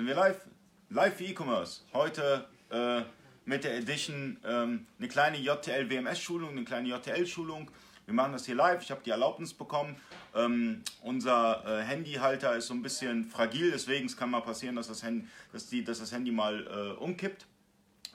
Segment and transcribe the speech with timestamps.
[0.00, 0.46] Sind wir live?
[0.88, 1.82] Live für E-Commerce.
[1.92, 3.02] Heute äh,
[3.44, 7.70] mit der Edition ähm, eine kleine JTL WMS-Schulung, eine kleine JTL-Schulung.
[8.06, 8.80] Wir machen das hier live.
[8.80, 9.96] Ich habe die Erlaubnis bekommen.
[10.34, 14.88] Ähm, unser äh, Handyhalter ist so ein bisschen fragil, deswegen es kann mal passieren, dass
[14.88, 17.44] das Handy, dass die, dass das Handy mal äh, umkippt.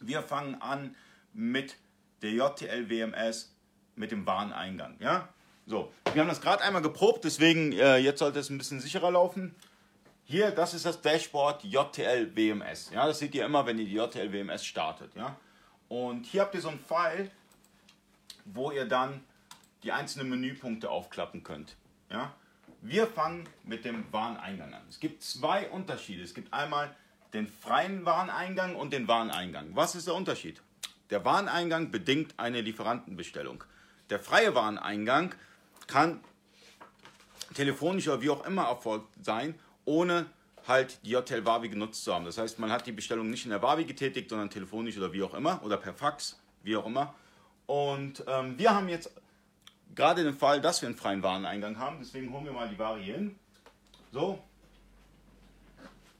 [0.02, 0.96] Wir fangen an
[1.34, 1.78] mit
[2.24, 3.54] der JTL WMS
[3.96, 4.96] mit dem Wareneingang.
[5.00, 5.30] Ja?
[5.68, 9.12] So, wir haben das gerade einmal geprobt, deswegen äh, jetzt sollte es ein bisschen sicherer
[9.12, 9.54] laufen.
[10.28, 12.90] Hier, das ist das Dashboard JTL WMS.
[12.92, 15.16] Ja, das seht ihr immer, wenn ihr die JTL WMS startet.
[15.16, 15.36] Ja?
[15.88, 17.30] Und hier habt ihr so ein File,
[18.46, 19.24] wo ihr dann
[19.84, 21.76] die einzelnen Menüpunkte aufklappen könnt.
[22.10, 22.34] Ja?
[22.82, 24.82] Wir fangen mit dem Wareneingang an.
[24.90, 26.24] Es gibt zwei Unterschiede.
[26.24, 26.96] Es gibt einmal
[27.34, 29.76] den freien Wareneingang und den Wareneingang.
[29.76, 30.60] Was ist der Unterschied?
[31.12, 33.64] Der Wareneingang bedingt eine Lieferantenbestellung.
[34.10, 35.36] Der freie Wareneingang
[35.86, 36.20] kann
[37.54, 39.54] telefonisch oder wie auch immer erfolgt sein,
[39.86, 40.26] ohne
[40.68, 42.26] halt die JTL Wavi genutzt zu haben.
[42.26, 45.24] Das heißt, man hat die Bestellung nicht in der Wavi getätigt, sondern telefonisch oder wie
[45.24, 47.14] auch immer oder per Fax, wie auch immer.
[47.68, 49.12] Und ähm, wir haben jetzt
[49.94, 53.00] gerade den Fall, dass wir einen freien Wareneingang haben, deswegen holen wir mal die Ware
[53.00, 53.40] hier hin.
[54.12, 54.40] So.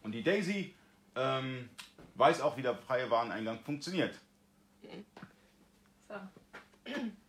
[0.04, 0.74] Und die Daisy
[1.16, 1.70] ähm,
[2.16, 4.16] weiß auch, wie der freie Wareneingang funktioniert.
[6.08, 6.16] So.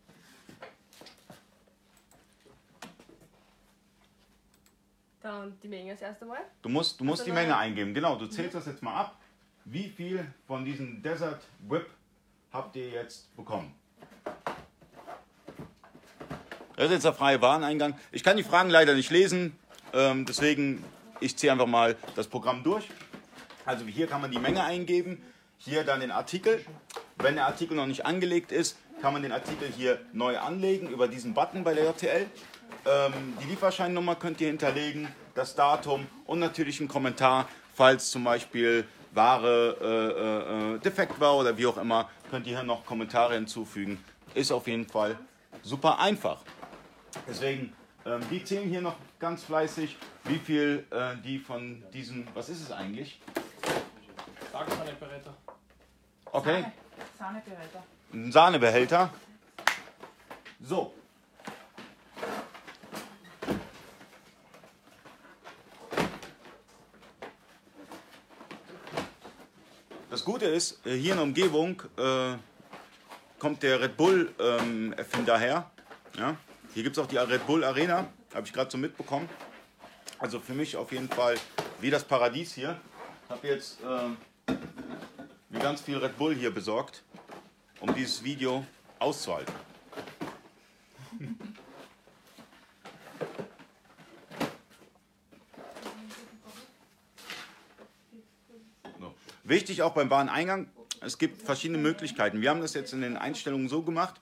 [5.26, 6.38] Dann die Menge das erste Mal.
[6.62, 7.34] Du musst, du musst Also die.
[7.34, 7.92] Menge eingeben.
[7.92, 9.18] Genau, du zählst das jetzt mal ab.
[9.64, 11.90] Wie viel von diesem Desert Whip
[12.52, 13.74] habt ihr jetzt bekommen?
[16.76, 17.98] Das ist jetzt der freie Wareneingang.
[18.12, 19.58] Ich kann die Fragen leider nicht lesen,
[19.92, 20.84] ähm, deswegen
[21.18, 22.86] ich ziehe einfach mal das Programm durch.
[23.64, 25.20] Also hier kann man die Menge eingeben,
[25.58, 26.64] hier dann den Artikel.
[27.16, 31.08] Wenn der Artikel noch nicht angelegt ist, kann man den Artikel hier neu anlegen über
[31.08, 32.26] diesen Button bei der JTL.
[32.86, 38.86] Ähm, die Lieferscheinnummer könnt ihr hinterlegen, das Datum und natürlich einen Kommentar, falls zum Beispiel
[39.12, 43.34] Ware äh, äh, äh, defekt war oder wie auch immer, könnt ihr hier noch Kommentare
[43.34, 44.02] hinzufügen.
[44.34, 45.18] Ist auf jeden Fall
[45.62, 46.42] super einfach.
[47.26, 47.72] Deswegen,
[48.04, 52.62] ähm, die zählen hier noch ganz fleißig, wie viel äh, die von diesem, was ist
[52.62, 53.20] es eigentlich?
[54.52, 55.34] Tagesmann-Operator.
[56.32, 56.64] Okay,
[57.18, 57.82] Sahnebereiter.
[58.12, 59.10] ein Sahnebehälter.
[60.60, 60.92] So.
[70.26, 72.34] Gute ist, äh, hier in der Umgebung äh,
[73.38, 74.92] kommt der Red Bull ähm,
[75.24, 75.70] her.
[76.18, 76.36] Ja?
[76.74, 79.28] Hier gibt es auch die Red Bull Arena, habe ich gerade so mitbekommen.
[80.18, 81.36] Also für mich auf jeden Fall
[81.80, 82.76] wie das Paradies hier.
[83.24, 84.52] Ich habe jetzt äh,
[85.48, 87.04] mir ganz viel Red Bull hier besorgt,
[87.78, 88.66] um dieses Video
[88.98, 89.54] auszuhalten.
[98.98, 99.14] So.
[99.46, 100.68] Wichtig auch beim Wareneingang,
[101.00, 102.40] es gibt verschiedene Möglichkeiten.
[102.40, 104.20] Wir haben das jetzt in den Einstellungen so gemacht,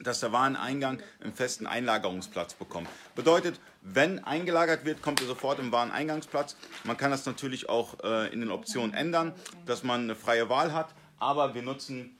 [0.00, 2.86] dass der Wareneingang einen festen Einlagerungsplatz bekommt.
[3.14, 6.56] Bedeutet, wenn eingelagert wird, kommt er sofort im Wareneingangsplatz.
[6.84, 9.32] Man kann das natürlich auch äh, in den Optionen ändern,
[9.64, 12.18] dass man eine freie Wahl hat, aber wir nutzen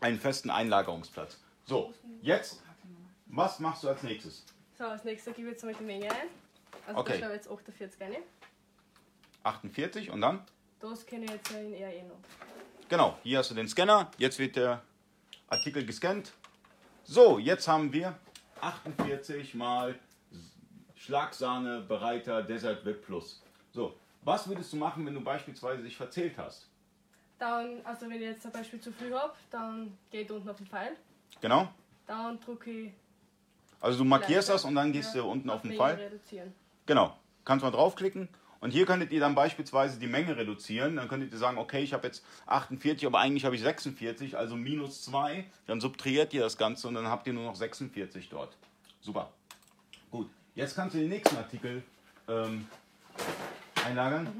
[0.00, 1.38] einen festen Einlagerungsplatz.
[1.64, 2.60] So, jetzt,
[3.26, 4.44] was machst du als nächstes?
[4.76, 6.28] So, als nächstes gebe ich jetzt mal die Menge ein.
[6.86, 7.14] Also Okay.
[7.14, 8.16] ich jetzt 48 rein.
[9.44, 10.44] 48 und dann?
[10.82, 12.18] Das kenne ich jetzt in RE noch.
[12.88, 14.10] Genau, hier hast du den Scanner.
[14.18, 14.82] Jetzt wird der
[15.48, 16.32] Artikel gescannt.
[17.04, 18.18] So, jetzt haben wir
[18.60, 19.98] 48 mal
[20.96, 23.40] Schlagsahne bereiter Desert Whip Plus.
[23.72, 26.68] So, was würdest du machen, wenn du beispielsweise dich verzählt hast?
[27.38, 30.66] Dann, also wenn ich jetzt zum Beispiel zu viel habe, dann geht unten auf den
[30.66, 30.96] Pfeil.
[31.40, 31.68] Genau.
[32.06, 32.92] Dann drücke ich
[33.80, 35.94] Also du markierst das und dann gehst Ja, du unten auf den Menge Pfeil.
[35.96, 36.54] reduzieren.
[36.86, 37.16] Genau.
[37.44, 38.28] Kannst mal draufklicken.
[38.62, 40.94] Und hier könntet ihr dann beispielsweise die Menge reduzieren.
[40.94, 44.54] Dann könntet ihr sagen, okay, ich habe jetzt 48, aber eigentlich habe ich 46, also
[44.54, 45.44] minus 2.
[45.66, 48.56] Dann subtrahiert ihr das Ganze und dann habt ihr nur noch 46 dort.
[49.00, 49.30] Super.
[50.12, 50.30] Gut.
[50.54, 51.82] Jetzt kannst du den nächsten Artikel
[52.28, 52.68] ähm,
[53.84, 54.32] einlagern.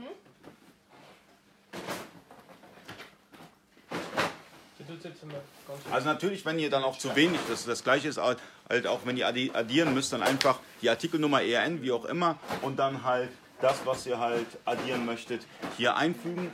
[4.78, 8.38] Ganz Also natürlich, wenn ihr dann auch zu wenig, das, das gleiche ist halt
[8.68, 12.38] halt auch, wenn ihr addi- addieren müsst, dann einfach die Artikelnummer ERN, wie auch immer,
[12.62, 13.30] und dann halt
[13.62, 15.46] das, was ihr halt addieren möchtet,
[15.78, 16.50] hier einfügen.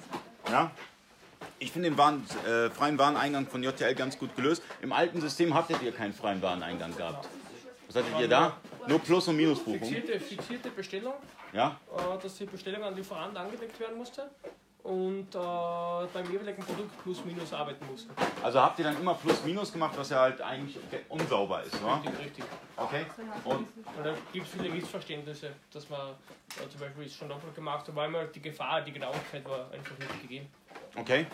[0.50, 0.70] Ja?
[1.58, 4.62] Ich finde den Waren, äh, freien Wareneingang von JTL ganz gut gelöst.
[4.80, 7.26] Im alten System hattet ihr keinen freien Wareneingang gehabt.
[7.88, 8.56] Was hattet ihr da?
[8.86, 9.80] Nur Plus- und Minusbuchung.
[9.88, 11.14] fixierte, fixierte Bestellung,
[11.52, 11.80] Ja?
[11.96, 14.30] äh, dass die Bestellung an Lieferant angelegt werden musste.
[14.88, 15.38] Und äh,
[16.14, 18.10] beim jeweiligen Produkt plus minus arbeiten mussten.
[18.42, 20.78] Also habt ihr dann immer plus minus gemacht, was ja halt eigentlich
[21.10, 21.96] unsauber ist, oder?
[21.96, 22.44] Richtig, richtig.
[22.74, 23.04] Okay.
[23.14, 27.14] So, ja, Und Und da gibt es viele Missverständnisse, dass man äh, zum Beispiel es
[27.14, 30.46] schon doppelt gemacht hat, weil die Gefahr, die Genauigkeit war einfach nicht gegeben.
[30.96, 31.26] Okay.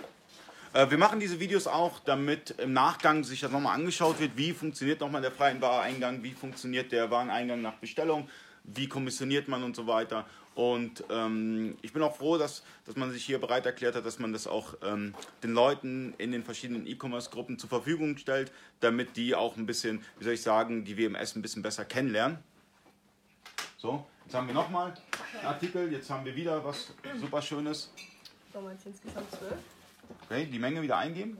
[0.72, 4.52] Äh, Wir machen diese Videos auch, damit im Nachgang sich das nochmal angeschaut wird, wie
[4.52, 8.28] funktioniert nochmal der freien Wareneingang, wie funktioniert der Wareneingang nach Bestellung,
[8.64, 10.26] wie kommissioniert man und so weiter.
[10.54, 14.18] Und ähm, ich bin auch froh, dass, dass man sich hier bereit erklärt hat, dass
[14.18, 19.34] man das auch ähm, den Leuten in den verschiedenen E-Commerce-Gruppen zur Verfügung stellt, damit die
[19.34, 22.38] auch ein bisschen, wie soll ich sagen, die WMS ein bisschen besser kennenlernen.
[23.78, 24.94] So, jetzt haben wir nochmal
[25.38, 27.92] einen Artikel, jetzt haben wir wieder was super Schönes.
[28.84, 29.58] Insgesamt zwölf.
[30.26, 31.36] Okay, die Menge wieder eingeben.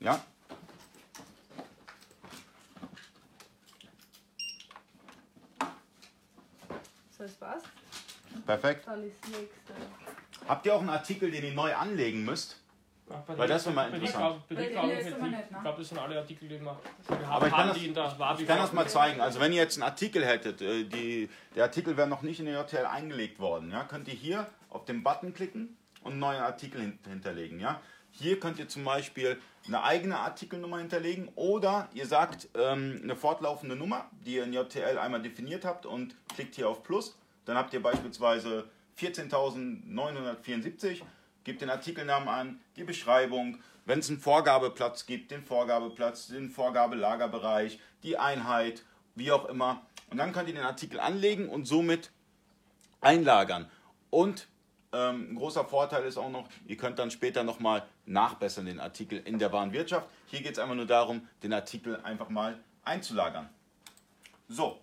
[0.00, 0.22] Ja.
[7.20, 7.66] Das passt.
[8.46, 8.86] Perfekt.
[8.86, 9.72] Dann ist nächste.
[10.48, 12.56] Habt ihr auch einen Artikel, den ihr neu anlegen müsst?
[13.08, 14.42] Ja, Weil das wäre mal interessant.
[14.48, 15.40] bei glaub ich ne?
[15.62, 16.80] glaube, das sind alle Artikel, die wir Aber
[17.28, 19.20] haben, ich kann das- Ich kann das mal zeigen.
[19.20, 22.46] Also wenn ihr jetzt einen Artikel hättet, äh, die, der Artikel wäre noch nicht in
[22.46, 26.40] den JTL eingelegt worden, ja, könnt ihr hier auf den Button klicken und einen neuen
[26.40, 27.58] Artikel hin- hinterlegen.
[27.58, 27.80] Ja.
[28.12, 33.76] Hier könnt ihr zum Beispiel eine eigene Artikelnummer hinterlegen oder ihr sagt ähm, eine fortlaufende
[33.76, 37.16] Nummer, die ihr in JTL einmal definiert habt und klickt hier auf Plus.
[37.44, 38.68] Dann habt ihr beispielsweise
[38.98, 41.02] 14.974,
[41.44, 47.80] gebt den Artikelnamen an, die Beschreibung, wenn es einen Vorgabeplatz gibt, den Vorgabeplatz, den Vorgabelagerbereich,
[48.02, 48.84] die Einheit,
[49.14, 49.82] wie auch immer.
[50.10, 52.10] Und dann könnt ihr den Artikel anlegen und somit
[53.00, 53.70] einlagern.
[54.10, 54.48] Und
[54.92, 59.20] ähm, ein großer Vorteil ist auch noch, ihr könnt dann später nochmal nachbessern den Artikel
[59.24, 60.08] in der Warenwirtschaft.
[60.26, 63.48] Hier geht es einfach nur darum, den Artikel einfach mal einzulagern.
[64.48, 64.78] So,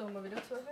[0.00, 0.62] Da haben wir wieder zwölf.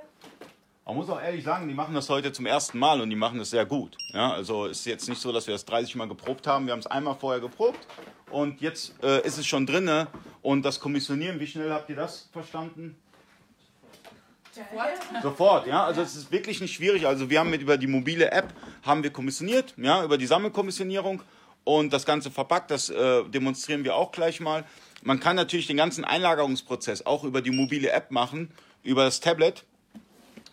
[0.87, 3.39] Man muss auch ehrlich sagen, die machen das heute zum ersten Mal und die machen
[3.39, 3.95] das sehr gut.
[4.15, 6.65] Ja, also es ist jetzt nicht so, dass wir das 30 Mal geprobt haben.
[6.65, 7.79] Wir haben es einmal vorher geprobt
[8.31, 10.07] und jetzt äh, ist es schon drinne.
[10.41, 12.97] Und das Kommissionieren, wie schnell habt ihr das verstanden?
[14.59, 14.89] Sofort.
[15.23, 15.85] Sofort, ja.
[15.85, 17.07] Also es ist wirklich nicht schwierig.
[17.07, 18.53] Also wir haben mit über die mobile App
[18.83, 21.23] haben wir kommissioniert, ja, über die Sammelkommissionierung
[21.65, 22.71] und das Ganze verpackt.
[22.71, 24.65] Das äh, demonstrieren wir auch gleich mal.
[25.03, 28.51] Man kann natürlich den ganzen Einlagerungsprozess auch über die mobile App machen,
[28.83, 29.65] über das Tablet.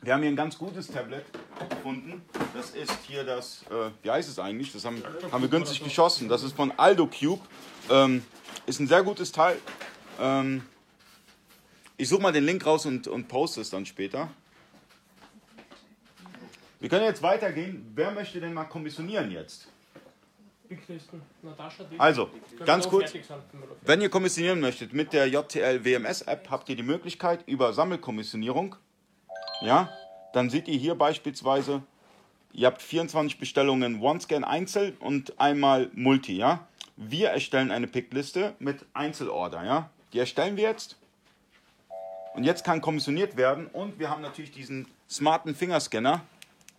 [0.01, 1.25] Wir haben hier ein ganz gutes Tablet
[1.67, 2.21] gefunden.
[2.53, 4.71] Das ist hier das, äh, wie heißt es eigentlich?
[4.71, 6.29] Das haben, haben wir günstig geschossen.
[6.29, 7.41] Das ist von Aldo Cube.
[7.89, 8.23] Ähm,
[8.67, 9.57] ist ein sehr gutes Teil.
[10.21, 10.61] Ähm,
[11.97, 14.29] ich suche mal den Link raus und, und poste es dann später.
[16.79, 17.91] Wir können jetzt weitergehen.
[17.95, 19.67] Wer möchte denn mal kommissionieren jetzt?
[21.97, 22.29] Also,
[22.65, 23.13] ganz kurz.
[23.81, 28.75] Wenn ihr kommissionieren möchtet mit der JTL WMS App, habt ihr die Möglichkeit über Sammelkommissionierung.
[29.61, 29.89] Ja,
[30.33, 31.83] dann seht ihr hier beispielsweise,
[32.51, 36.35] ihr habt 24 Bestellungen OneScan Einzel und einmal Multi.
[36.35, 36.67] Ja,
[36.97, 39.63] wir erstellen eine Pickliste mit Einzelorder.
[39.63, 40.97] Ja, die erstellen wir jetzt.
[42.35, 46.21] Und jetzt kann kommissioniert werden und wir haben natürlich diesen smarten Fingerscanner,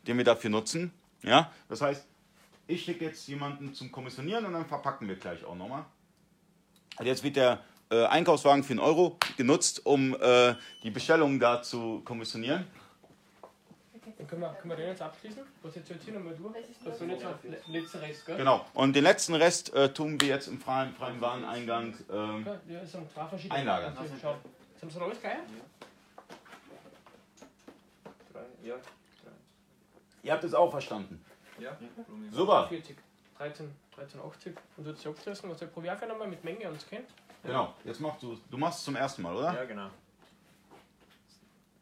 [0.07, 0.93] den wir dafür nutzen.
[1.23, 2.07] Ja, das heißt,
[2.67, 5.85] ich schicke jetzt jemanden zum Kommissionieren und dann verpacken wir gleich auch nochmal.
[6.99, 7.61] Und jetzt wird der
[7.91, 12.67] äh, Einkaufswagen für einen Euro genutzt, um äh, die Bestellungen da zu kommissionieren.
[14.19, 15.43] Dann können wir, können wir den jetzt abschließen?
[15.63, 16.65] Was jetzt jetzt hier nochmal durch?
[16.85, 18.37] Das sind jetzt noch le- letzter Rest, gell?
[18.37, 18.65] Genau.
[18.75, 21.95] Und den letzten Rest äh, tun wir jetzt im freien, freien Wareneingang.
[22.13, 23.11] Ähm, Ja, es sind
[24.87, 25.39] Sind das alles gleich?
[28.33, 28.77] Drei, ja,
[30.23, 31.25] ihr habt es auch verstanden.
[31.59, 31.77] ja.
[32.31, 32.69] Super.
[32.69, 32.97] 40.
[33.37, 34.55] 13, 13,80.
[34.77, 37.03] Und du hast es abgeschlossen, was der pro Werk nochmal mit Menge und Scan?
[37.43, 37.75] Genau.
[37.85, 39.55] Jetzt machst du Du machst es zum ersten Mal, oder?
[39.55, 39.91] Ja, genau.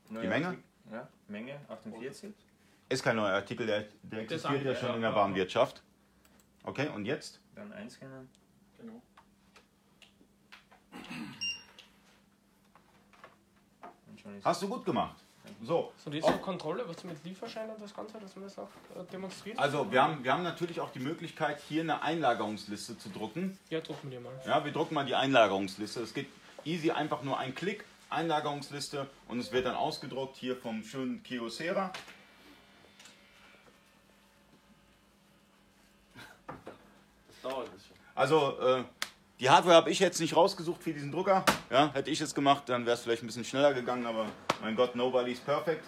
[0.08, 0.58] Neue Die Menge?
[0.90, 2.32] Ja, Menge 48.
[2.88, 4.94] Ist kein neuer Artikel, der, der existiert ja schon ja.
[4.96, 5.82] in der Warenwirtschaft.
[6.64, 7.40] Okay, und jetzt?
[7.54, 8.30] Dann einscannen.
[8.78, 9.02] Genau.
[14.24, 15.16] Ist Hast du gut gemacht.
[15.62, 15.92] So.
[15.98, 18.68] So, und jetzt noch Kontrolle, was mit Lieferschein und das Ganze, dass man das auch
[18.96, 19.58] äh, demonstriert?
[19.58, 23.58] Also wir haben, wir haben natürlich auch die Möglichkeit, hier eine Einlagerungsliste zu drucken.
[23.68, 24.32] Ja, drucken wir mal.
[24.46, 26.00] Ja, wir drucken mal die Einlagerungsliste.
[26.00, 26.28] Es geht
[26.64, 31.92] easy, einfach nur ein Klick, Einlagerungsliste und es wird dann ausgedruckt hier vom schönen Kyocera.
[36.46, 37.96] Das dauert es schon.
[38.14, 38.84] Also äh,
[39.40, 41.44] die Hardware habe ich jetzt nicht rausgesucht für diesen Drucker.
[41.70, 44.26] Ja, hätte ich es gemacht, dann wäre es vielleicht ein bisschen schneller gegangen, aber
[44.62, 45.84] mein Gott, nobody's perfect.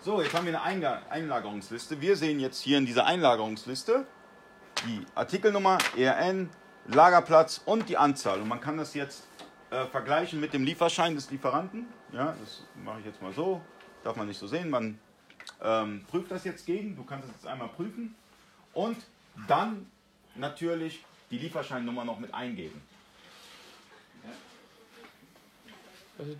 [0.00, 2.00] So, jetzt haben wir eine Einlagerungsliste.
[2.00, 4.04] Wir sehen jetzt hier in dieser Einlagerungsliste
[4.84, 6.50] die Artikelnummer, ERN,
[6.86, 8.40] Lagerplatz und die Anzahl.
[8.40, 9.28] Und man kann das jetzt
[9.70, 11.86] äh, vergleichen mit dem Lieferschein des Lieferanten.
[12.12, 13.60] Ja, das mache ich jetzt mal so.
[14.02, 14.70] Darf man nicht so sehen.
[14.70, 14.98] Man
[15.62, 16.96] ähm, prüft das jetzt gegen.
[16.96, 18.16] Du kannst es jetzt einmal prüfen.
[18.72, 18.96] Und
[19.48, 19.90] dann
[20.34, 22.80] natürlich die Lieferscheinnummer noch mit eingeben.
[26.18, 26.36] Also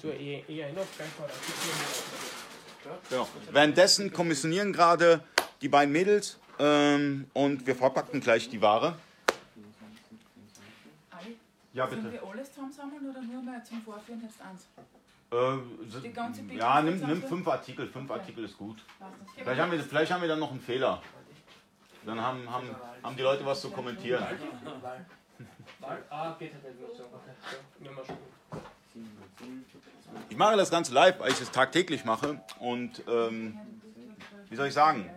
[3.08, 3.28] Genau.
[3.50, 5.22] Währenddessen kommissionieren gerade
[5.60, 8.96] die beiden Mädels ähm, und wir verpacken gleich die Ware.
[11.72, 12.12] Ja, Sollen bitte.
[12.12, 14.68] wir alles zusammensammeln oder nur mal zum Vorführen jetzt eins?
[15.30, 17.86] Äh, Die ganze ja, nimm, nimm fünf Artikel.
[17.88, 18.84] Fünf Artikel ist gut.
[19.34, 21.02] Vielleicht haben wir, vielleicht haben wir dann noch einen Fehler.
[22.04, 22.68] Dann haben, haben,
[23.02, 24.22] haben die Leute was zu kommentieren.
[25.80, 26.36] Ah.
[30.28, 32.40] Ich mache das Ganze live, weil ich es tagtäglich mache.
[32.58, 33.58] Und ähm,
[34.50, 35.08] wie soll ich sagen,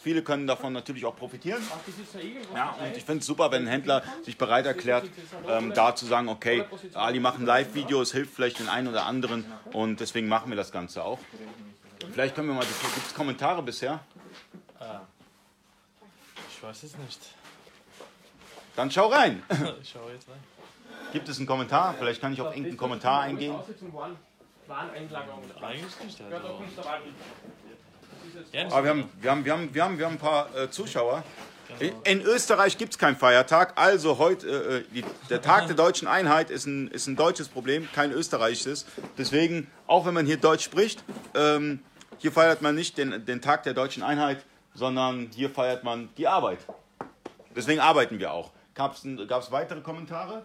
[0.00, 1.62] viele können davon natürlich auch profitieren.
[1.86, 2.14] Ist
[2.54, 5.08] ja und ich finde es super, wenn ein Händler sich bereit erklärt,
[5.48, 6.64] ähm, da zu sagen, okay,
[6.94, 11.04] Ali machen Live-Videos, hilft vielleicht den einen oder anderen und deswegen machen wir das Ganze
[11.04, 11.18] auch.
[12.12, 14.00] Vielleicht können wir mal, gibt es Kommentare bisher?
[16.64, 17.20] Ich weiß es nicht.
[18.74, 19.42] Dann schau rein.
[19.82, 20.42] Ich schaue jetzt rein.
[21.12, 21.94] Gibt es einen Kommentar?
[21.98, 23.54] Vielleicht kann ich auf irgendeinen Kommentar eingehen.
[25.60, 26.22] Eigentlich nicht.
[26.22, 26.62] Also.
[28.50, 30.70] Ja, Aber wir haben, wir haben, wir haben, wir haben, wir haben ein paar äh,
[30.70, 31.22] Zuschauer.
[31.80, 35.76] In, in Österreich gibt es keinen Feiertag, also heute, äh, äh, die, der Tag der
[35.76, 38.86] deutschen Einheit ist ein, ist ein deutsches Problem, kein österreichisches.
[39.18, 41.04] Deswegen, auch wenn man hier Deutsch spricht,
[41.34, 41.80] ähm,
[42.18, 44.42] hier feiert man nicht den, den Tag der deutschen Einheit,
[44.74, 46.58] sondern hier feiert man die Arbeit.
[47.54, 48.50] Deswegen arbeiten wir auch.
[48.74, 50.44] Gab es weitere Kommentare?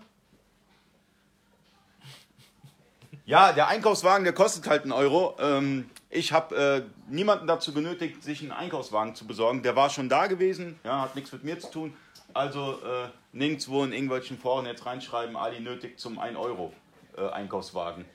[3.26, 5.36] Ja, der Einkaufswagen, der kostet halt einen Euro.
[5.40, 9.62] Ähm, ich habe äh, niemanden dazu genötigt, sich einen Einkaufswagen zu besorgen.
[9.62, 11.98] Der war schon da gewesen, ja, hat nichts mit mir zu tun.
[12.34, 16.74] Also äh, nirgendwo in irgendwelchen Foren jetzt reinschreiben, Ali nötigt zum 1 Euro
[17.18, 18.06] äh, Einkaufswagen.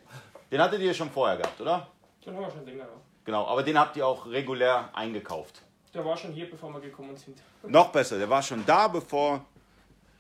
[0.51, 1.89] Den hattet ihr schon vorher gehabt, oder?
[2.25, 2.87] Den haben wir schon länger.
[3.25, 5.63] Genau, aber den habt ihr auch regulär eingekauft.
[5.95, 7.41] Der war schon hier, bevor wir gekommen sind.
[7.63, 9.45] Noch besser, der war schon da, bevor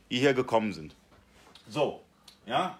[0.08, 0.94] ihr hier gekommen sind.
[1.68, 2.04] So,
[2.46, 2.78] ja,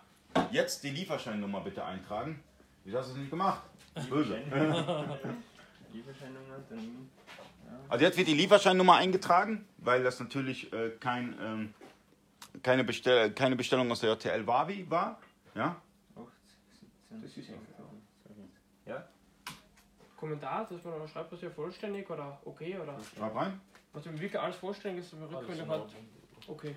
[0.52, 2.40] jetzt die Lieferscheinnummer bitte eintragen.
[2.84, 3.62] Wieso hast du es nicht gemacht?
[4.08, 4.36] Böse.
[5.92, 7.10] Lieferscheinnummer, dann
[7.88, 11.74] Also jetzt wird die Lieferscheinnummer eingetragen, weil das natürlich äh, kein, ähm,
[12.62, 15.18] keine, Bestell keine Bestellung aus der JTL Wavi war.
[15.56, 15.76] Ja?
[16.16, 16.26] 8,
[17.10, 17.22] 17.
[17.22, 17.73] Das ist einfach.
[20.24, 22.96] Kommentar, dass man dann schreibt, was ja vollständig oder okay oder.
[23.14, 23.60] Schreib rein.
[23.92, 25.86] Was wenn wirklich alles vollständig ist, aber Rückmeldung hat.
[26.48, 26.74] Okay.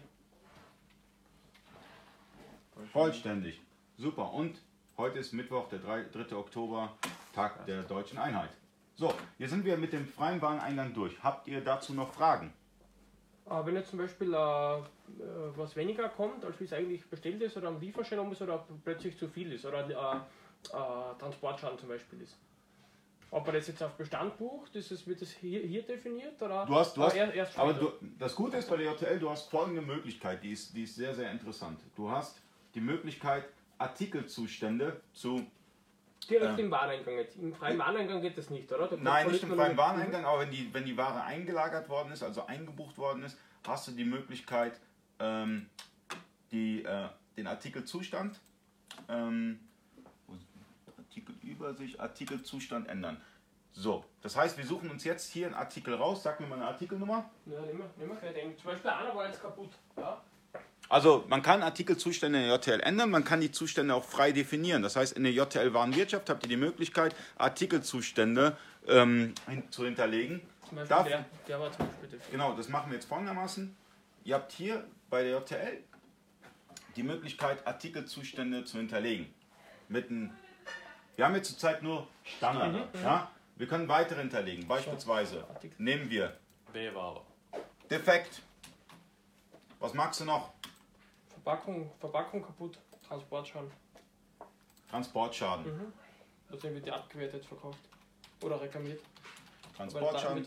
[2.92, 3.62] Vollständig.
[3.98, 4.34] Super.
[4.34, 4.62] Und
[4.98, 6.04] heute ist Mittwoch, der 3.
[6.12, 6.36] 3.
[6.36, 6.92] Oktober,
[7.34, 8.50] Tag der deutschen Einheit.
[8.98, 11.24] So, jetzt sind wir mit dem freien Wareneingang durch.
[11.24, 12.52] Habt ihr dazu noch Fragen?
[13.46, 14.82] Aber wenn jetzt zum Beispiel äh, äh,
[15.56, 19.18] was weniger kommt, als wie es eigentlich bestellt ist, oder am Lieferschein ist, oder plötzlich
[19.18, 20.18] zu viel ist, oder äh,
[20.76, 22.36] äh, Transportschaden zum Beispiel ist.
[23.30, 26.42] Ob man das jetzt auf Bestand bucht, ist es, wird das hier, hier definiert?
[26.42, 29.20] Oder Du hast, du hast, erst, erst aber du, das Gute ist bei der JTL,
[29.20, 31.82] du hast folgende Möglichkeit, die ist, die ist sehr, sehr interessant.
[31.96, 32.40] Du hast
[32.74, 33.46] die Möglichkeit,
[33.78, 35.46] Artikelzustände zu
[36.30, 37.16] Direkt im Wareneingang.
[37.16, 37.38] Jetzt.
[37.38, 38.88] Im freien Wareneingang geht das nicht, oder?
[38.88, 42.24] Da Nein, nicht im freien Wareneingang, aber wenn die, wenn die Ware eingelagert worden ist,
[42.24, 44.80] also eingebucht worden ist, hast du die Möglichkeit,
[45.20, 45.70] ähm,
[46.52, 47.08] die, äh,
[47.38, 48.40] den Artikelzustand,
[49.08, 49.60] ähm,
[51.58, 53.18] Artikelübersicht, Artikelzustand ändern.
[53.74, 56.24] So, das heißt, wir suchen uns jetzt hier einen Artikel raus.
[56.24, 57.30] Sag mir mal eine Artikelnummer.
[57.46, 58.58] Ja, nimm mal, nimm mal gleich den.
[58.58, 59.70] Zum Beispiel einer war jetzt kaputt.
[59.96, 60.22] Ja?
[60.90, 64.82] Also man kann Artikelzustände in der JTL ändern, man kann die Zustände auch frei definieren.
[64.82, 69.34] Das heißt, in der JTL Warenwirtschaft habt ihr die Möglichkeit, Artikelzustände ähm,
[69.70, 70.42] zu hinterlegen.
[70.68, 72.32] Zum Beispiel Darf- der, der war zum Beispiel definiert.
[72.32, 73.76] Genau, das machen wir jetzt folgendermaßen.
[74.24, 75.84] Ihr habt hier bei der JTL
[76.96, 79.32] die Möglichkeit, Artikelzustände zu hinterlegen.
[79.90, 80.32] Mit einem,
[81.18, 82.96] wir haben jetzt zurzeit nur Standard.
[83.04, 83.30] Ja?
[83.56, 84.68] Wir können weitere hinterlegen.
[84.68, 85.46] Beispielsweise
[85.78, 86.38] nehmen wir
[86.72, 87.22] B-Ware.
[87.90, 88.42] defekt.
[89.80, 90.54] Was magst du noch?
[91.30, 93.72] Verpackung, Verpackung kaputt, Transportschaden.
[94.90, 95.66] Transportschaden.
[95.66, 95.94] Mhm.
[96.50, 97.80] Also wird die abgewertet verkauft.
[98.44, 99.02] Oder reklamiert.
[99.76, 100.46] Transportschaden.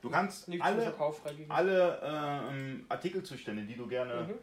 [0.00, 0.94] Du kannst alle,
[1.48, 2.00] alle
[2.50, 4.38] ähm, Artikelzustände, die du gerne Mhm.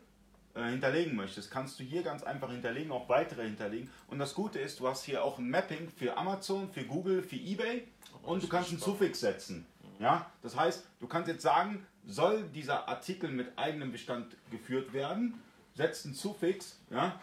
[0.60, 3.90] Äh, hinterlegen möchtest, kannst du hier ganz einfach hinterlegen, auch weitere hinterlegen.
[4.08, 7.36] Und das Gute ist, du hast hier auch ein Mapping für Amazon, für Google, für
[7.36, 7.88] eBay
[8.24, 9.66] und du kannst einen Suffix setzen.
[10.00, 15.42] Ja, das heißt, du kannst jetzt sagen, soll dieser Artikel mit eigenem Bestand geführt werden,
[15.76, 17.20] setzt einen Suffix, ja,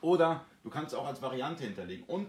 [0.00, 2.04] oder du kannst auch als Variante hinterlegen.
[2.06, 2.28] Und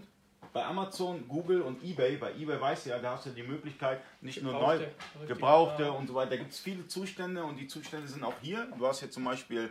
[0.52, 4.00] bei Amazon, Google und eBay, bei eBay weißt du ja, da hast du die Möglichkeit,
[4.20, 5.26] nicht nur neu, Gebrauchte.
[5.26, 6.30] Gebrauchte und so weiter.
[6.30, 8.66] Da gibt es viele Zustände und die Zustände sind auch hier.
[8.76, 9.70] Du hast hier zum Beispiel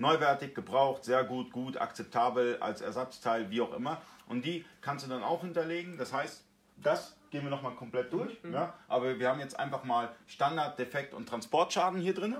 [0.00, 4.00] neuwertig, gebraucht, sehr gut, gut, akzeptabel, als Ersatzteil, wie auch immer.
[4.26, 5.98] Und die kannst du dann auch hinterlegen.
[5.98, 6.42] Das heißt,
[6.76, 8.36] das gehen wir nochmal komplett durch.
[8.50, 8.74] Ja?
[8.88, 12.36] Aber wir haben jetzt einfach mal Standard, Defekt und Transportschaden hier drin.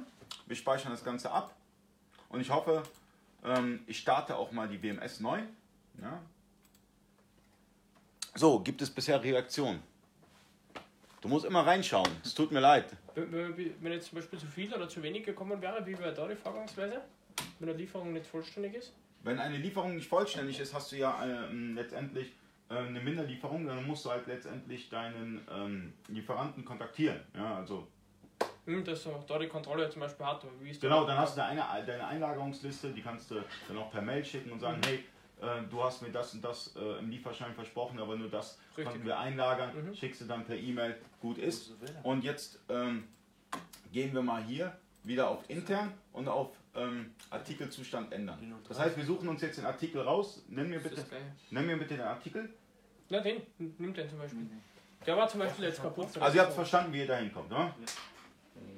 [0.46, 1.54] Wir speichern das Ganze ab.
[2.28, 2.82] Und ich hoffe,
[3.44, 5.40] ähm, ich starte auch mal die WMS neu.
[6.00, 6.20] Ja?
[8.34, 9.82] So, gibt es bisher Reaktionen?
[11.20, 12.10] Du musst immer reinschauen.
[12.24, 12.86] Es tut mir leid.
[13.14, 16.36] Wenn jetzt zum Beispiel zu viel oder zu wenig gekommen wäre, wie wäre da die
[16.36, 17.02] Vorgangsweise?
[17.58, 18.92] Wenn eine Lieferung nicht vollständig ist?
[19.22, 22.32] Wenn eine Lieferung nicht vollständig ist, hast du ja ähm, letztendlich
[22.70, 27.20] äh, eine Minderlieferung, dann musst du halt letztendlich deinen ähm, Lieferanten kontaktieren.
[27.34, 27.86] Ja, also
[28.66, 30.44] Hm, dass er da die Kontrolle zum Beispiel hat.
[30.60, 34.02] Wie ist genau, dann hast du deine, deine Einlagerungsliste, die kannst du dann auch per
[34.02, 35.04] Mail schicken und sagen, hey,
[35.40, 38.84] äh, du hast mir das und das äh, im Lieferschein versprochen, aber nur das Richtig.
[38.86, 39.94] konnten wir einlagern, Mhm.
[39.94, 41.72] schickst du dann per E-Mail, gut ist.
[42.02, 43.08] Und jetzt ähm,
[43.92, 48.54] gehen wir mal hier wieder auf intern und auf ähm, Artikelzustand ändern.
[48.68, 50.42] Das heißt, wir suchen uns jetzt den Artikel raus.
[50.48, 51.04] Nenn mir bitte,
[51.50, 52.52] nenn mir bitte den Artikel.
[53.08, 54.46] Na, den, nimm den zum Beispiel.
[55.06, 56.08] Der war zum Beispiel jetzt kaputt.
[56.18, 57.50] Also ihr habt verstanden, wie ihr da hinkommt.
[57.50, 57.74] Ne?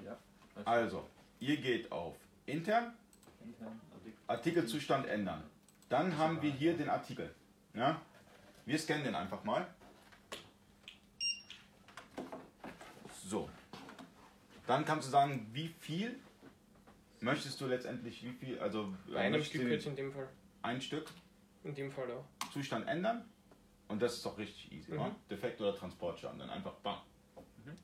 [0.04, 0.16] Ja.
[0.64, 1.08] Also,
[1.40, 2.92] ihr geht auf intern,
[3.44, 4.18] Intern, Artikel.
[4.26, 5.42] Artikelzustand ändern.
[5.88, 7.34] Dann haben wir hier den Artikel.
[7.74, 8.00] Ja?
[8.64, 9.66] Wir scannen den einfach mal.
[13.26, 13.50] So.
[14.66, 16.18] Dann kannst du sagen, wie viel
[17.22, 20.28] möchtest du letztendlich, wie viel, also möchtest Stück jetzt in dem Fall.
[20.62, 21.06] ein Stück
[21.64, 22.24] In dem Fall ja.
[22.52, 23.24] Zustand ändern
[23.88, 24.92] und das ist doch richtig easy.
[24.92, 24.98] Mhm.
[24.98, 25.16] wa?
[25.30, 26.98] Defekt oder Transportschaden, dann einfach bam.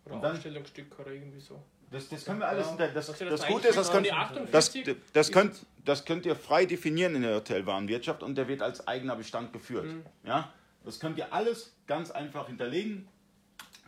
[0.04, 1.62] Oder Und Aufstellungsstück oder irgendwie so.
[1.90, 2.88] Das, das können wir alles, Ja.
[2.88, 6.26] das, das das Gute ist, das könnt, das, habt, die 48 das, könnt, das könnt
[6.26, 9.86] ihr frei definieren in der Hotelwarenwirtschaft und der wird als eigener Bestand geführt.
[9.86, 10.02] Mhm.
[10.24, 10.52] Ja?
[10.84, 13.08] Das könnt ihr alles ganz einfach hinterlegen.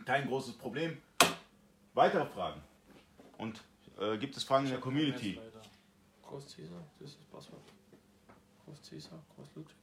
[0.05, 0.97] Kein großes Problem.
[1.93, 2.61] Weitere Fragen?
[3.37, 3.61] Und
[4.01, 5.39] äh, gibt es Fragen in der Community?
[6.23, 7.61] Groß Cäsar, das ist das Passwort.
[8.65, 9.75] Groß Cäsar, Groß Ludwig.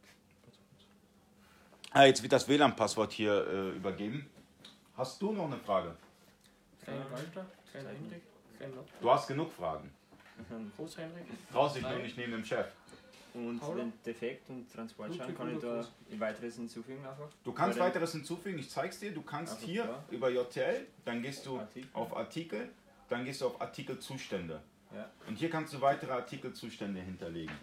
[1.90, 4.28] Ah, jetzt wird das WLAN-Passwort hier äh, übergeben.
[4.96, 5.96] Hast du noch eine Frage?
[6.82, 8.22] Kleiner Walter, kleiner Hendrik,
[8.56, 9.90] kleiner Lot, Du hast genug Fragen.
[10.76, 11.24] Groß Heinrich.
[11.50, 12.66] Traust dich nur nicht neben dem Chef.
[13.34, 13.84] Und Paula?
[13.84, 17.28] den Defekt und Transportschein Ludwig kann ich da ein weiteres hinzufügen einfach.
[17.44, 19.12] Du kannst weiteres hinzufügen, ich zeig's dir.
[19.12, 20.04] Du kannst Also hier klar.
[20.10, 21.88] über JTL, dann gehst du Artikel.
[21.92, 22.70] auf Artikel,
[23.08, 24.60] dann gehst du auf Artikelzustände.
[24.94, 25.10] Ja.
[25.26, 27.54] Und hier kannst du weitere Artikelzustände hinterlegen.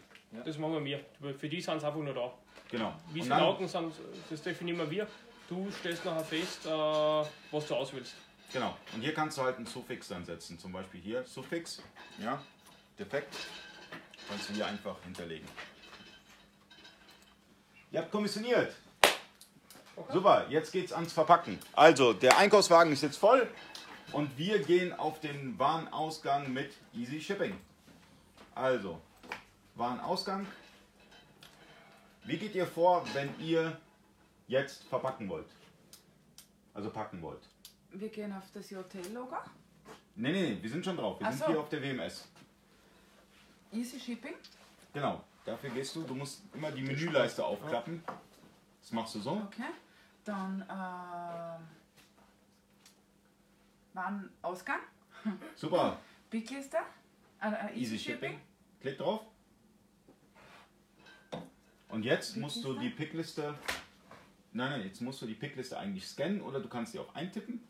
[0.43, 0.99] Das machen wir.
[1.37, 2.33] Für die sind sie einfach nur da.
[2.69, 2.93] Genau.
[3.11, 3.93] Wie Und sie lauten sind,
[4.29, 5.07] das definieren wir.
[5.47, 8.15] Du stellst nachher fest, äh, was du auswählst.
[8.51, 8.75] Genau.
[8.93, 10.57] Und hier kannst du halt einen Suffix dann setzen.
[10.57, 11.81] Zum Beispiel hier Suffix,
[12.19, 12.41] ja,
[12.97, 13.35] defekt.
[14.27, 15.47] Kannst du hier einfach hinterlegen.
[17.91, 18.75] Ihr habt kommissioniert.
[20.11, 21.59] Super, jetzt geht's ans Verpacken.
[21.73, 23.47] Also, der Einkaufswagen ist jetzt voll
[24.15, 27.53] und wir gehen auf den Warenausgang mit Easy Shipping.
[28.55, 29.01] Also,
[29.75, 30.47] Warenausgang.
[32.23, 33.77] Wie geht ihr vor, wenn ihr
[34.47, 35.49] jetzt verpacken wollt?
[36.73, 37.41] Also packen wollt.
[37.91, 39.35] Wir gehen auf das JTL-Logo.
[40.15, 41.19] Nee, nee, nee, wir sind schon drauf.
[41.19, 41.47] Wir Ach sind so.
[41.47, 42.25] hier auf der WMS.
[43.73, 44.35] Easy Shipping.
[44.93, 45.21] Genau.
[45.43, 48.01] Dafür gehst du, du musst immer die Menüleiste aufklappen.
[48.81, 49.31] Das machst du so.
[49.31, 49.73] Okay.
[50.23, 51.67] Dann ähm,
[53.95, 54.79] Warenausgang.
[55.55, 55.99] Super.
[56.29, 56.77] Pickliste.
[57.41, 58.39] Äh, äh, Easy Shipping.
[58.81, 59.21] Klick drauf.
[61.89, 63.55] Und jetzt musst du die Pickliste.
[64.51, 67.61] Nein, nein, jetzt musst du die Pickliste eigentlich scannen oder du kannst sie auch eintippen.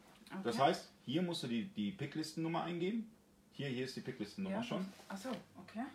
[0.44, 0.66] Das Okay.
[0.70, 3.10] heißt, hier musst du die, die Picklistennummer eingeben.
[3.54, 4.64] Hier, hier ist die Picklistennummer Ja.
[4.64, 4.86] schon.
[5.08, 5.86] Achso, okay.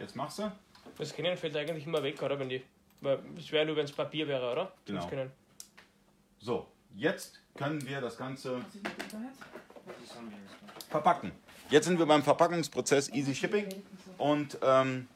[0.00, 0.50] Jetzt machst du.
[0.98, 2.38] Das Scannen fällt eigentlich immer weg, oder?
[2.38, 2.62] Wenn die,
[3.00, 4.72] weil es wäre nur, wenn es Papier wäre, oder?
[4.84, 5.08] Genau.
[6.38, 8.60] So, jetzt können wir das Ganze
[10.90, 11.32] verpacken.
[11.70, 13.82] Jetzt sind wir beim Verpackungsprozess Easy Shipping
[14.18, 15.08] und ähm,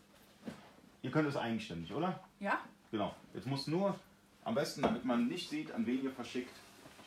[1.03, 2.21] ihr könnt es eigenständig, oder?
[2.41, 2.61] Ja?
[2.91, 3.15] Genau.
[3.35, 3.99] Jetzt muss nur
[4.45, 6.55] am besten, damit man nicht sieht, an wen ihr verschickt,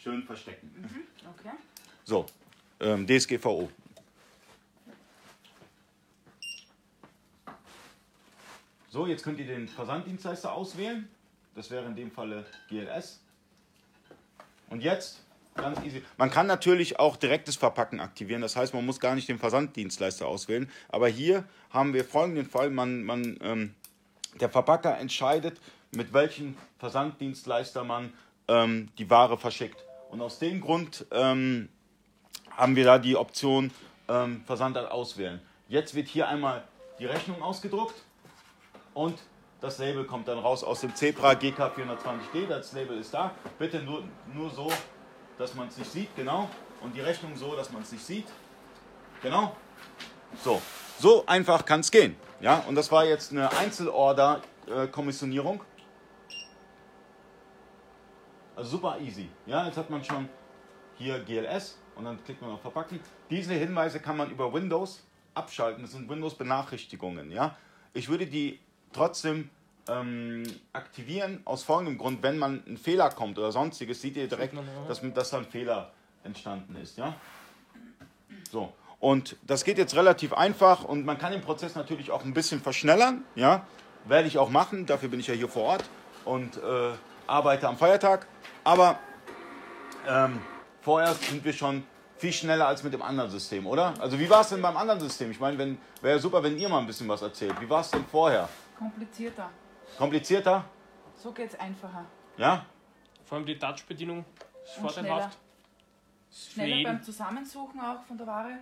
[0.01, 0.71] schön verstecken.
[1.39, 1.55] Okay.
[2.03, 2.25] So,
[2.79, 3.69] ähm, DSGVO.
[8.89, 11.07] So, jetzt könnt ihr den Versanddienstleister auswählen.
[11.55, 13.21] Das wäre in dem Falle GLS.
[14.71, 15.21] Und jetzt
[15.55, 16.01] ganz easy.
[16.17, 18.41] Man kann natürlich auch direktes Verpacken aktivieren.
[18.41, 20.71] Das heißt, man muss gar nicht den Versanddienstleister auswählen.
[20.89, 23.75] Aber hier haben wir folgenden Fall: man, man, ähm,
[24.39, 25.60] Der Verpacker entscheidet,
[25.91, 28.13] mit welchem Versanddienstleister man
[28.47, 29.84] ähm, die Ware verschickt.
[30.10, 31.67] Und aus dem Grund ähm,
[32.49, 33.71] haben wir da die Option
[34.07, 35.41] ähm, Versandart auswählen.
[35.67, 36.63] Jetzt wird hier einmal
[36.97, 37.95] die Rechnung ausgedruckt
[38.93, 39.17] und
[39.62, 42.47] das Label kommt dann raus aus dem Zebra GK420D.
[42.50, 43.36] Das Label ist da.
[43.60, 44.74] Bitte nur, nur so,
[45.38, 46.50] dass man es nicht sieht, genau.
[46.82, 48.26] Und die Rechnung so, dass man es nicht sieht.
[49.21, 49.56] Genau.
[50.43, 50.60] So,
[50.97, 52.15] so einfach kann es gehen.
[52.39, 55.63] Ja, und das war jetzt eine Einzelorder-Kommissionierung.
[58.56, 59.30] Also super easy.
[59.45, 60.28] Ja, jetzt hat man schon
[60.97, 63.00] hier GLS und dann klickt man auf Verpacken.
[63.30, 65.04] Diese Hinweise kann man über Windows
[65.36, 65.84] abschalten.
[65.84, 67.30] Das sind Windows-Benachrichtigungen.
[67.32, 67.56] Ja,
[67.93, 68.60] ich würde die
[68.93, 69.49] trotzdem
[69.88, 74.54] ähm, aktivieren aus folgendem Grund: Wenn man ein Fehler kommt oder sonstiges, seht ihr direkt,
[74.54, 74.62] ja.
[74.88, 75.91] dass, dass da ein Fehler
[76.23, 76.97] entstanden ist.
[76.97, 77.15] Ja,
[78.51, 78.73] so.
[78.99, 82.62] Und das geht jetzt relativ einfach und man kann den Prozess natürlich auch ein bisschen
[82.62, 83.23] verschnellern.
[83.36, 83.65] Ja,
[84.06, 84.86] werde ich auch machen.
[84.86, 85.84] Dafür bin ich ja hier vor Ort
[86.23, 86.91] und äh,
[87.25, 88.27] arbeite am Feiertag.
[88.63, 88.99] Aber
[90.08, 90.39] ähm,
[90.82, 91.84] vorerst sind wir schon
[92.17, 93.95] viel schneller als mit dem anderen System, oder?
[93.99, 95.32] Also wie war es denn beim anderen System?
[95.32, 97.60] Ich meine, wäre super, wenn ihr mal ein bisschen was erzählt.
[97.60, 98.47] Wie war es denn vorher?
[98.82, 99.50] Komplizierter.
[99.98, 100.65] Komplizierter?
[101.15, 102.04] So geht's einfacher.
[102.38, 102.65] Ja?
[103.26, 104.26] Vor allem die Touch-Bedienung
[104.63, 105.38] ist Und vorteilhaft.
[106.34, 108.58] Schneller beim Zusammensuchen auch von der Ware.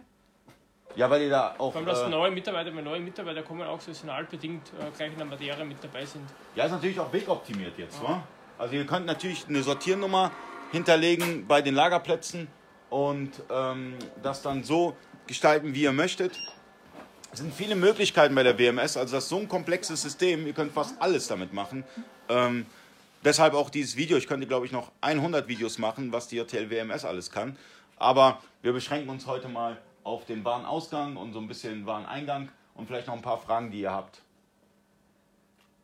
[0.96, 1.72] Ja, weil ihr da auch.
[1.72, 5.18] Vor allem, dass Äh, neue Mitarbeiter, wenn neue Mitarbeiter kommen, auch saisonalbedingt äh, gleich in
[5.18, 6.28] der Materie mit dabei sind.
[6.56, 8.22] ja, ist natürlich auch wegoptimiert jetzt, wa?
[8.58, 10.32] Also ihr könnt natürlich eine Sortiernummer
[10.72, 12.48] hinterlegen bei den Lagerplätzen
[12.90, 16.38] und ähm, das dann so gestalten, wie ihr möchtet.
[17.32, 20.54] Es sind viele Möglichkeiten bei der WMS, also das ist so ein komplexes System, ihr
[20.54, 21.84] könnt fast alles damit machen.
[22.28, 22.66] Ähm,
[23.24, 26.72] deshalb auch dieses Video, ich könnte glaube ich noch 100 Videos machen, was die JTL
[26.72, 27.56] WMS alles kann.
[27.98, 32.88] Aber wir beschränken uns heute mal auf den Warenausgang und so ein bisschen Wareneingang und
[32.88, 34.22] vielleicht noch ein paar Fragen, die ihr habt.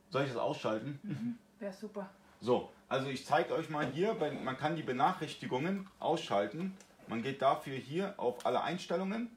[0.10, 1.38] Soll ich das ausschalten?
[1.60, 2.10] Wäre super.
[2.42, 6.76] So, also ich zeige euch mal hier, man kann die Benachrichtigungen ausschalten.
[7.08, 9.30] Man geht dafür hier auf alle Einstellungen,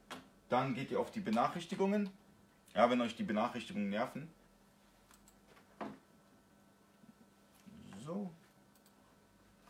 [0.49, 2.09] dann geht ihr auf die Benachrichtigungen.
[2.75, 4.29] Ja, wenn euch die Benachrichtigungen nerven.
[8.05, 8.31] So.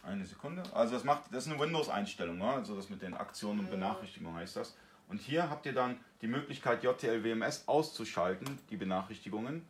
[0.04, 0.64] Eine Sekunde.
[0.74, 2.56] Also das macht, das ist eine Windows-Einstellung, ja?
[2.56, 4.76] also das mit den Aktionen und Benachrichtigungen heißt das.
[5.08, 9.66] Und hier habt ihr dann die Möglichkeit JTL WMS auszuschalten, die Benachrichtigungen.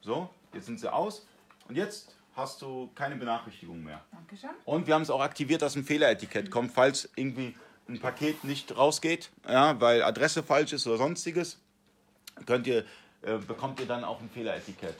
[0.00, 1.26] So, jetzt sind sie aus.
[1.68, 4.02] Und jetzt hast du keine Benachrichtigung mehr.
[4.12, 4.50] Dankeschön.
[4.64, 7.54] Und wir haben es auch aktiviert, dass ein Fehleretikett kommt, falls irgendwie
[7.88, 11.58] ein Paket nicht rausgeht, ja, weil Adresse falsch ist oder sonstiges,
[12.44, 12.84] könnt ihr,
[13.22, 14.96] äh, bekommt ihr dann auch ein Fehleretikett.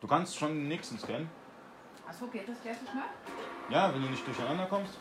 [0.00, 1.28] Du kannst schon den nächsten scannen.
[2.08, 3.04] Achso, geht das gleich so schnell?
[3.70, 4.94] Ja, wenn du nicht durcheinander kommst.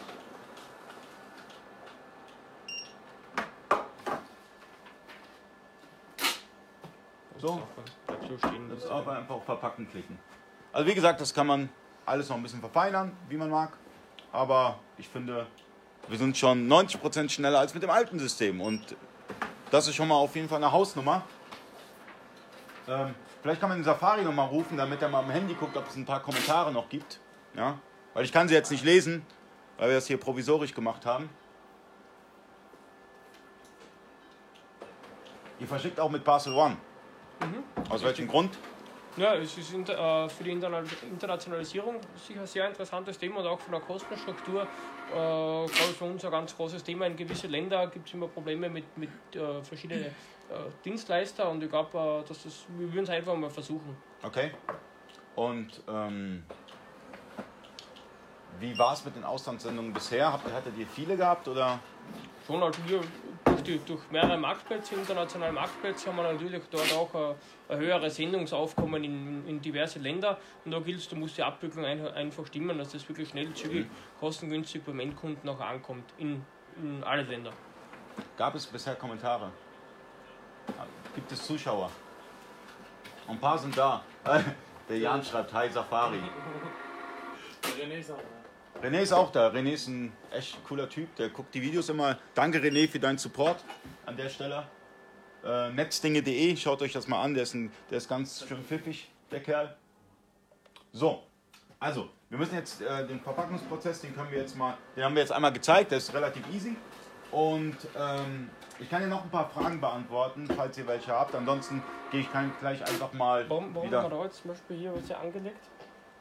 [7.38, 7.62] So.
[8.70, 10.20] Das ist aber einfach auf Verpacken klicken.
[10.74, 11.70] Also wie gesagt, das kann man
[12.06, 13.78] alles noch ein bisschen verfeinern, wie man mag.
[14.32, 15.48] Aber ich finde,
[16.08, 18.62] wir sind schon 90% schneller als mit dem alten System.
[18.62, 18.96] Und
[19.72, 21.24] das ist schon mal auf jeden Fall eine Hausnummer.
[22.88, 25.88] Ähm, vielleicht kann man den Safari nochmal rufen, damit er mal am Handy guckt, ob
[25.88, 27.20] es ein paar Kommentare noch gibt.
[27.56, 27.78] Ja?
[28.14, 29.26] Weil ich kann sie jetzt nicht lesen,
[29.78, 31.30] weil wir das hier provisorisch gemacht haben.
[35.60, 36.78] Ihr verschickt auch mit Parcel One.
[37.90, 38.58] Aus welchem Grund?
[39.18, 43.48] Ja, es ist inter, äh, für die Interna Internationalisierung sicher ein sehr interessantes Thema und
[43.48, 44.68] auch von der Kostenstruktur, äh,
[45.12, 47.06] glaube ich, für uns ein ganz großes Thema.
[47.08, 50.12] In gewisse Länder gibt es immer Probleme mit, mit äh, verschiedenen äh,
[50.86, 53.98] Dienstleister und ich glaube, äh, dass das, wir würden es einfach mal versuchen.
[54.24, 54.52] Okay.
[55.36, 56.44] Und ähm,
[58.60, 60.32] wie war es mit den Auslandssendungen bisher?
[60.34, 61.80] Habt, ihr- hattet ihr viele gehabt oder?
[62.46, 63.02] Schon, also wir
[63.46, 67.36] durch, die, durch mehrere Marktplätze, internationale Marktplätze, haben wir natürlich dort auch ein,
[67.70, 70.38] ein höheres Sendungsaufkommen in, in diverse Länder.
[70.66, 73.54] Und da gilt es, da muss die Abwicklung ein, einfach stimmen, dass das wirklich schnell,
[73.54, 73.86] zügig,
[74.20, 76.06] kostengünstig beim Endkunden auch ankommt.
[76.18, 76.44] In,
[76.78, 77.52] in alle Länder.
[78.36, 79.52] Gab es bisher Kommentare?
[81.16, 81.90] Gibt es Zuschauer?
[83.28, 84.02] Ein paar sind da.
[84.90, 86.20] Der Jan schreibt Hi Safari.
[87.80, 88.39] René ist auch da.
[88.82, 89.50] René ist auch da.
[89.50, 91.14] René ist ein echt cooler Typ.
[91.16, 92.18] Der guckt die Videos immer.
[92.34, 93.64] Danke René für deinen Support
[94.06, 94.68] an der Stelle.
[95.44, 97.34] Äh, Netzdinge.de, schaut euch das mal an.
[97.34, 99.76] Der ist, ein, der ist ganz schön pfiffig, der Kerl.
[100.92, 101.24] So,
[101.80, 105.22] also, wir müssen jetzt äh, den Verpackungsprozess, den können wir jetzt mal, den haben wir
[105.22, 106.76] jetzt einmal gezeigt, der ist relativ easy.
[107.32, 111.36] Und ähm, ich kann dir noch ein paar Fragen beantworten, falls ihr welche habt.
[111.36, 112.28] Ansonsten gehe ich
[112.60, 114.10] gleich einfach mal Warum, warum wieder.
[114.10, 115.70] da jetzt zum Beispiel hier was ja angelegt?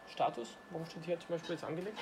[0.07, 0.57] Status?
[0.71, 1.99] Warum steht hier zum Beispiel jetzt angelegt?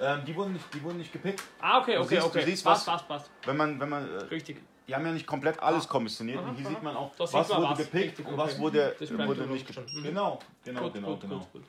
[0.00, 1.42] Ähm, die, wurden nicht, die wurden nicht gepickt.
[1.60, 2.42] Ah, okay, Du okay, siehst- du okay.
[2.44, 3.30] siehst, passt, was- passt, passt.
[3.44, 4.60] Wenn man, wenn man, äh, Richtig.
[4.88, 6.38] die haben ja nicht komplett alles kommissioniert.
[6.40, 6.74] Aha, und hier aha.
[6.74, 7.78] sieht man auch, Da was man wurde was.
[7.78, 8.42] gepickt Richtig, und okay.
[8.42, 9.94] was wurde, Das bleibt wurde nicht gepickt.
[9.94, 10.02] Mhm.
[10.02, 11.48] Genau, genau, gut, genau, gut, genau.
[11.52, 11.62] gut.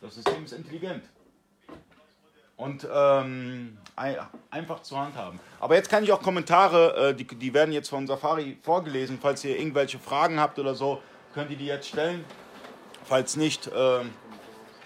[0.00, 1.04] Das System ist intelligent.
[2.56, 4.16] Und ähm, ein-
[4.50, 5.38] einfach zur Hand haben.
[5.60, 9.18] Aber jetzt kann ich auch Kommentare, äh, die, die werden jetzt von Safari vorgelesen.
[9.22, 11.00] Falls ihr irgendwelche Fragen habt oder so,
[11.34, 12.24] könnt ihr die jetzt stellen.
[13.04, 14.10] Falls nicht, ähm,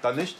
[0.03, 0.37] dann nicht.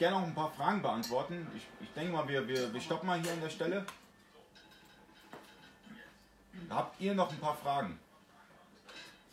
[0.00, 1.46] Gerne noch ein paar Fragen beantworten.
[1.54, 3.84] Ich, ich denke mal, wir, wir, wir stoppen mal hier an der Stelle.
[6.70, 7.98] Habt ihr noch ein paar Fragen?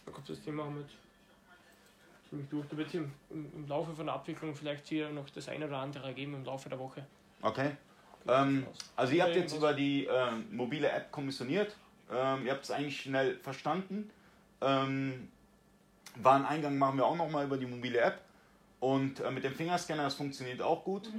[0.06, 0.90] Da kommt das Thema mit
[2.30, 2.68] ziemlich durch.
[2.68, 6.06] Da wird im, im, Laufe von der Abwicklung vielleicht hier noch das eine oder andere
[6.08, 7.06] ergeben im Laufe der Woche.
[7.42, 7.72] Okay.
[8.28, 11.78] Ähm, also ihr habt jetzt über die ähm, mobile App kommissioniert.
[12.12, 14.12] Ähm, ihr habt es eigentlich schnell verstanden.
[14.60, 15.30] Ähm,
[16.16, 18.27] Wareneingang machen wir auch nochmal über die mobile App.
[18.80, 21.10] Und äh, mit dem Fingerscanner, das funktioniert auch gut.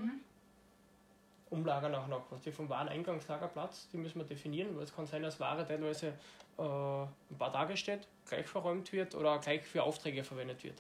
[1.51, 2.23] Umlagern auch noch.
[2.31, 6.09] Was die vom Wareneingangslagerplatz, die müssen wir definieren, weil es kann sein, dass Ware teilweise
[6.59, 10.75] äh, ein paar Tage steht, gleich verräumt wird oder gleich für Aufträge verwendet wird.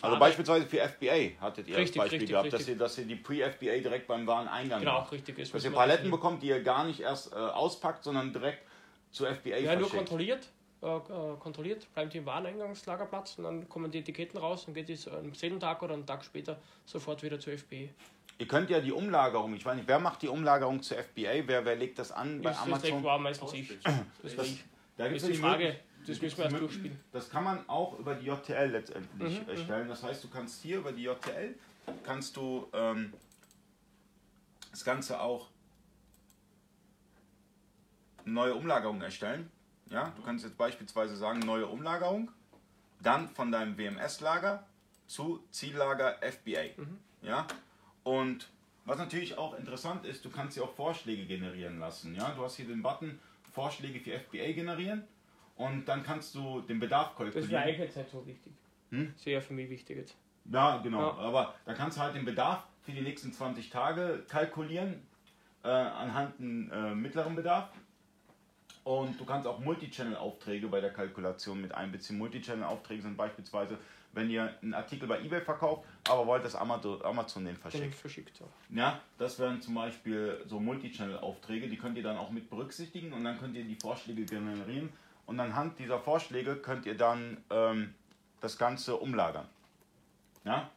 [0.00, 2.74] Also beispielsweise für FBA hattet ihr Richtig, das Beispiel richtig, gehabt, dass richtig.
[2.74, 5.12] ihr, dass ihr die Pre-FBA direkt beim Wareneingang Genau, macht.
[5.12, 5.52] richtig ist.
[5.52, 8.62] Dass ihr Paletten bekommt, die ihr gar nicht erst äh, auspackt, sondern direkt
[9.10, 9.96] zu FBA Ja, nur verschickt.
[9.96, 10.48] kontrolliert.
[10.82, 15.06] Äh, äh, kontrolliert, bleibt im Wareneingangslagerplatz und dann kommen die Etiketten raus und geht es
[15.06, 17.90] am selben Tag oder einen Tag später sofort wieder zur FBE.
[18.38, 21.64] Ihr könnt ja die Umlagerung, ich weiß nicht, wer macht die Umlagerung zu FBA, wer,
[21.64, 23.04] wer legt das an bei Das, das Amazon?
[23.04, 23.68] war meistens ich.
[23.68, 23.94] Das
[24.34, 24.42] Das, da
[24.96, 27.00] Das gibt's ist die Frage, das müssen wir erst durchspielen.
[27.12, 29.88] Das kann man auch über die JTL letztendlich Mhm, erstellen.
[29.88, 31.54] Das heißt, du kannst hier über die JTL,
[32.02, 33.12] kannst du ähm,
[34.72, 35.46] das Ganze auch
[38.24, 39.48] neue Umlagerungen erstellen.
[39.92, 42.30] Ja, du kannst jetzt beispielsweise sagen, neue Umlagerung,
[43.02, 44.64] dann von deinem WMS-Lager
[45.06, 46.82] zu Ziellager FBA.
[47.20, 47.46] Ja,
[48.02, 48.48] und
[48.84, 52.14] was natürlich auch interessant ist, du kannst hier auch Vorschläge generieren lassen.
[52.14, 53.18] Ja, du hast hier den Button
[53.52, 55.04] Vorschläge für FBA generieren
[55.56, 57.62] und dann kannst du den Bedarf Das wäre kalkulieren.
[57.62, 58.52] eigentlich jetzt nicht so wichtig.
[58.90, 59.14] Hm?
[59.16, 60.16] Sehr für mich wichtig jetzt.
[60.46, 61.00] Ja, genau.
[61.00, 61.18] Ja.
[61.18, 65.02] Aber da kannst du halt den Bedarf für die nächsten 20 Tage kalkulieren
[65.62, 67.68] äh, anhand einem äh, mittleren Bedarf.
[68.84, 72.18] Und du kannst auch Multichannel-Aufträge bei der Kalkulation mit einbeziehen.
[72.18, 73.78] Multichannel-Aufträge sind beispielsweise,
[74.12, 76.98] wenn ihr einen Artikel bei eBay verkauft, aber wollt, dass Amazon
[77.44, 77.94] den Den verschickt.
[77.94, 78.40] verschickt.
[78.40, 78.46] Ja.
[78.70, 83.24] Ja, das wären zum Beispiel so Multichannel-Aufträge, die könnt ihr dann auch mit berücksichtigen und
[83.24, 84.92] dann könnt ihr die Vorschläge generieren
[85.26, 87.94] und anhand dieser Vorschläge könnt ihr dann ähm,
[88.40, 89.46] das Ganze umlagern.
[90.44, 90.70] Ja,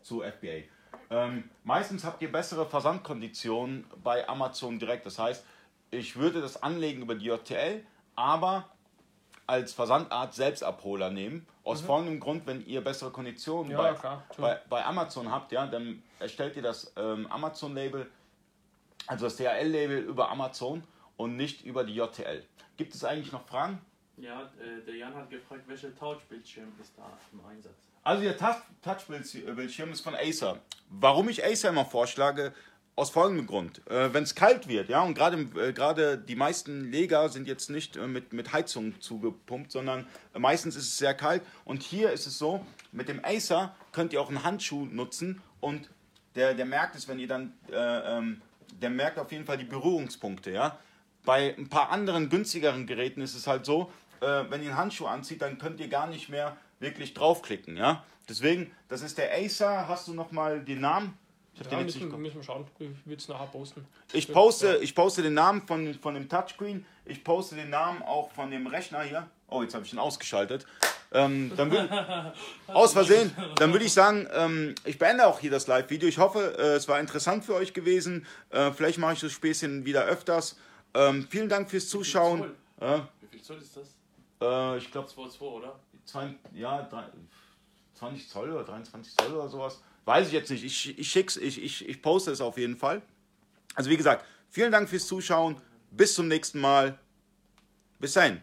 [0.00, 0.62] zu FBA.
[1.10, 5.04] Ähm, meistens habt ihr bessere Versandkonditionen bei Amazon direkt.
[5.04, 5.44] Das heißt,
[5.92, 7.84] ich würde das anlegen über die JTL,
[8.16, 8.68] aber
[9.46, 11.46] als Versandart Selbstabholer nehmen.
[11.64, 14.24] Aus folgendem Grund, wenn ihr bessere Konditionen Ja, bei, klar.
[14.38, 18.08] Bei, bei Amazon habt, ja, dann erstellt ihr das ähm, Amazon-Label,
[19.06, 20.82] also das DHL-Label über Amazon
[21.16, 22.42] und nicht über die JTL.
[22.76, 23.80] Gibt es eigentlich noch Fragen?
[24.16, 27.74] Ja, äh, der Jan hat gefragt, welcher Touchbildschirm ist da im Einsatz?
[28.02, 30.58] Also der Touch- Touchbildschirm ist von Acer.
[30.88, 32.52] Warum ich Acer immer vorschlage,
[32.94, 33.80] aus folgendem Grund.
[33.88, 37.96] Äh, Wenn es kalt wird, ja, und gerade äh, die meisten Leger sind jetzt nicht
[37.96, 41.42] äh, mit, mit Heizung zugepumpt, sondern meistens ist es sehr kalt.
[41.64, 45.88] Und hier ist es so, mit dem Acer könnt ihr auch einen Handschuh nutzen und
[46.34, 48.42] der, der merkt es, wenn ihr dann, äh, ähm,
[48.80, 50.78] der merkt auf jeden Fall die Berührungspunkte, ja.
[51.24, 55.06] Bei ein paar anderen günstigeren Geräten ist es halt so, äh, wenn ihr einen Handschuh
[55.06, 58.04] anzieht, dann könnt ihr gar nicht mehr wirklich draufklicken, ja.
[58.28, 59.88] Deswegen, das ist der Acer.
[59.88, 61.18] Hast du nochmal den Namen?
[61.54, 62.66] Ich Ja, den jetzt nicht müssen, müssen wir schauen.
[62.78, 63.86] Ich würde es nachher posten.
[64.12, 66.86] ich poste, ich poste den Namen von, von dem Touchscreen.
[67.04, 69.28] Ich poste den Namen auch von dem Rechner hier.
[69.48, 70.66] Oh, jetzt habe ich ihn ausgeschaltet.
[71.12, 71.90] Ähm, dann würd,
[72.68, 73.36] aus Versehen.
[73.56, 76.08] Dann würde ich sagen, ähm, ich beende auch hier das Live-Video.
[76.08, 78.26] Ich hoffe, äh, es war interessant für euch gewesen.
[78.48, 80.56] Äh, vielleicht mache ich das Späßchen wieder öfters.
[80.94, 82.52] Ähm, vielen Dank fürs Zuschauen.
[82.80, 83.88] Äh, Wie viel Zoll ist das?
[84.40, 85.78] äh, ich glaube, 2,2, oder?
[86.54, 87.04] ja, drei-
[87.94, 89.82] 20 Zoll oder 23 Zoll oder sowas.
[90.04, 90.64] Weiß ich jetzt nicht.
[90.64, 93.02] Ich, ich schick's, ich, ich, ich poste es auf jeden Fall.
[93.74, 95.56] Also wie gesagt, vielen Dank fürs Zuschauen.
[95.90, 96.98] Bis zum nächsten Mal.
[98.00, 98.40] Bis dahin.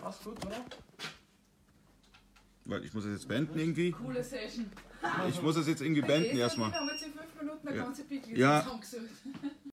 [0.00, 0.64] Passt gut, oder?
[2.64, 3.92] Weil ich muss das jetzt beenden irgendwie.
[3.92, 4.70] Coole Session.
[5.28, 6.70] Ich muss das jetzt irgendwie beenden erstmal.
[6.72, 7.84] Wir haben jetzt in fünf Minuten eine Ja.
[7.84, 8.66] ganze Pickel Ja.